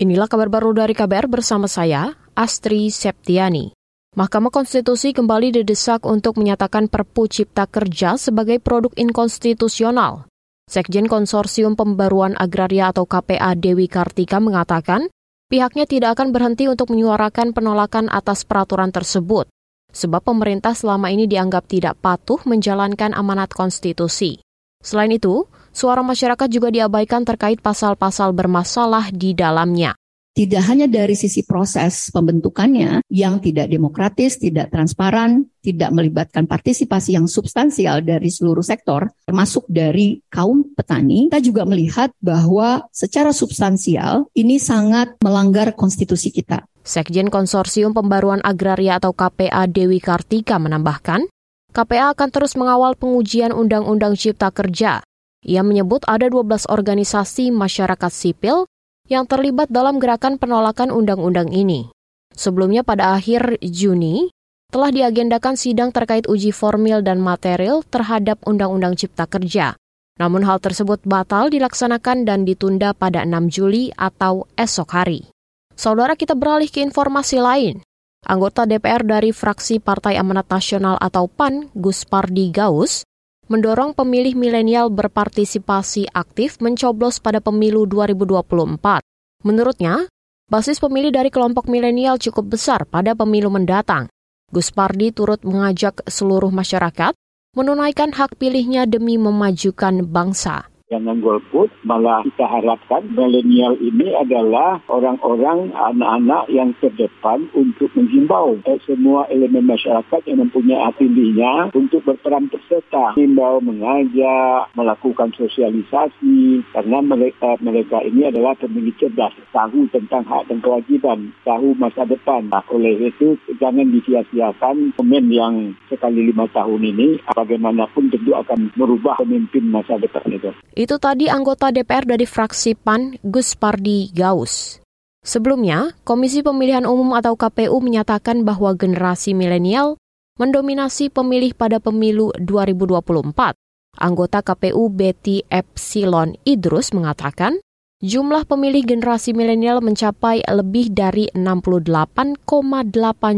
[0.00, 3.76] Inilah kabar baru dari KBR bersama saya, Astri Septiani.
[4.16, 10.24] Mahkamah Konstitusi kembali didesak untuk menyatakan Perpu Cipta Kerja sebagai produk inkonstitusional.
[10.72, 15.12] Sekjen Konsorsium Pembaruan Agraria atau KPA Dewi Kartika mengatakan,
[15.52, 19.52] pihaknya tidak akan berhenti untuk menyuarakan penolakan atas peraturan tersebut,
[19.92, 24.40] sebab pemerintah selama ini dianggap tidak patuh menjalankan amanat konstitusi.
[24.80, 29.94] Selain itu, suara masyarakat juga diabaikan terkait pasal-pasal bermasalah di dalamnya
[30.30, 37.26] tidak hanya dari sisi proses pembentukannya yang tidak demokratis, tidak transparan, tidak melibatkan partisipasi yang
[37.26, 44.56] substansial dari seluruh sektor, termasuk dari kaum petani, kita juga melihat bahwa secara substansial ini
[44.56, 46.64] sangat melanggar konstitusi kita.
[46.80, 51.28] Sekjen Konsorsium Pembaruan Agraria atau KPA Dewi Kartika menambahkan,
[51.70, 55.06] KPA akan terus mengawal pengujian Undang-Undang Cipta Kerja.
[55.46, 58.68] Ia menyebut ada 12 organisasi masyarakat sipil
[59.08, 61.88] yang terlibat dalam gerakan penolakan undang-undang ini.
[62.34, 64.30] Sebelumnya pada akhir Juni,
[64.70, 69.74] telah diagendakan sidang terkait uji formil dan material terhadap Undang-Undang Cipta Kerja.
[70.22, 75.26] Namun hal tersebut batal dilaksanakan dan ditunda pada 6 Juli atau esok hari.
[75.74, 77.82] Saudara kita beralih ke informasi lain.
[78.20, 83.02] Anggota DPR dari fraksi Partai Amanat Nasional atau PAN, Gus Pardi Gaus,
[83.50, 89.02] mendorong pemilih milenial berpartisipasi aktif mencoblos pada pemilu 2024.
[89.42, 90.06] Menurutnya,
[90.46, 94.06] basis pemilih dari kelompok milenial cukup besar pada pemilu mendatang.
[94.54, 97.18] Gus Pardi turut mengajak seluruh masyarakat
[97.58, 105.70] menunaikan hak pilihnya demi memajukan bangsa jangan golput, malah kita harapkan milenial ini adalah orang-orang
[105.70, 113.62] anak-anak yang terdepan untuk menghimbau semua elemen masyarakat yang mempunyai pilihnya untuk berperan serta, himbau,
[113.62, 121.30] mengajak, melakukan sosialisasi, karena mereka mereka ini adalah pemilih cerdas, tahu tentang hak dan kewajiban,
[121.46, 122.50] tahu masa depan.
[122.50, 125.54] Nah, oleh itu jangan disia-siakan pemain yang
[125.86, 130.50] sekali lima tahun ini, bagaimanapun tentu akan merubah pemimpin masa depan itu.
[130.80, 134.80] Itu tadi anggota DPR dari fraksi PAN, Gus Pardi Gaus.
[135.20, 140.00] Sebelumnya, Komisi Pemilihan Umum atau KPU menyatakan bahwa generasi milenial
[140.40, 143.52] mendominasi pemilih pada pemilu 2024.
[144.00, 147.60] Anggota KPU Betty Epsilon Idrus mengatakan,
[148.00, 152.40] jumlah pemilih generasi milenial mencapai lebih dari 68,8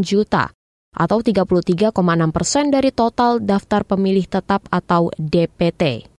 [0.06, 0.54] juta
[0.94, 1.90] atau 33,6
[2.30, 6.11] persen dari total daftar pemilih tetap atau DPT.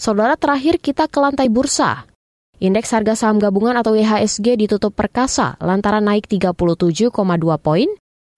[0.00, 2.08] Saudara terakhir kita ke lantai bursa.
[2.56, 7.12] Indeks harga saham gabungan atau IHSG ditutup perkasa lantaran naik 37,2
[7.60, 7.84] poin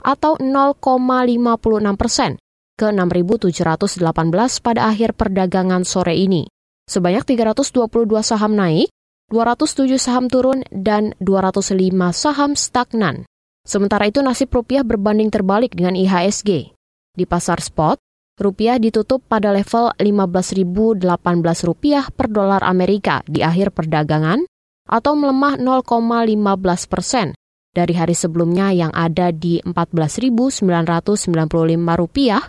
[0.02, 0.82] atau 0,56
[1.94, 2.34] persen
[2.74, 4.02] ke 6.718
[4.58, 6.50] pada akhir perdagangan sore ini.
[6.90, 7.78] Sebanyak 322
[8.26, 8.90] saham naik,
[9.30, 11.78] 207 saham turun, dan 205
[12.10, 13.22] saham stagnan.
[13.62, 16.74] Sementara itu nasib rupiah berbanding terbalik dengan IHSG.
[17.14, 18.02] Di pasar spot,
[18.40, 21.04] rupiah ditutup pada level 15.018
[21.68, 24.44] rupiah per dolar Amerika di akhir perdagangan
[24.88, 27.36] atau melemah 0,15 persen
[27.72, 30.60] dari hari sebelumnya yang ada di 14.995
[31.96, 32.42] rupiah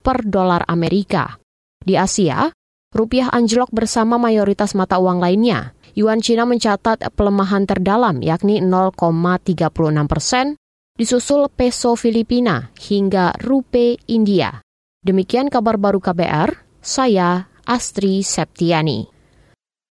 [0.00, 1.36] per dolar Amerika.
[1.80, 2.48] Di Asia,
[2.96, 5.76] rupiah anjlok bersama mayoritas mata uang lainnya.
[5.92, 10.56] Yuan Cina mencatat pelemahan terdalam yakni 0,36 persen,
[10.96, 14.64] disusul peso Filipina hingga rupiah India.
[15.00, 19.19] Demikian kabar baru KBR, saya Astri Septiani.